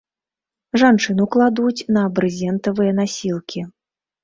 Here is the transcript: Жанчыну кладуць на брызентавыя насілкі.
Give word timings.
Жанчыну 0.81 1.27
кладуць 1.35 1.85
на 1.99 2.03
брызентавыя 2.17 2.91
насілкі. 3.03 3.67